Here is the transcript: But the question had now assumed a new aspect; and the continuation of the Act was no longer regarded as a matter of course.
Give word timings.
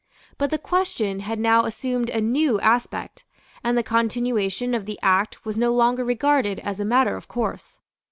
But 0.39 0.49
the 0.49 0.57
question 0.57 1.19
had 1.19 1.37
now 1.37 1.63
assumed 1.65 2.09
a 2.09 2.19
new 2.19 2.59
aspect; 2.61 3.23
and 3.63 3.77
the 3.77 3.83
continuation 3.83 4.73
of 4.73 4.87
the 4.87 4.97
Act 5.03 5.45
was 5.45 5.59
no 5.59 5.71
longer 5.71 6.03
regarded 6.03 6.57
as 6.61 6.79
a 6.79 6.85
matter 6.85 7.15
of 7.15 7.27
course. 7.27 7.77